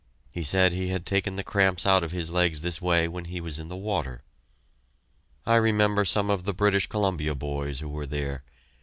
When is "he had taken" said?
0.73-1.35